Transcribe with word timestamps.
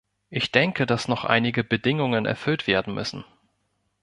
Ich 0.31 0.51
denke, 0.51 0.87
dass 0.87 1.07
noch 1.07 1.25
einige 1.25 1.63
Bedingungen 1.63 2.25
erfüllt 2.25 2.65
werden 2.65 2.95
müssen. 2.95 3.23